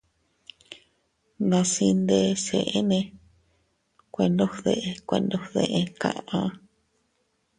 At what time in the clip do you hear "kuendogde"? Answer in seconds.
4.13-4.73, 5.07-5.61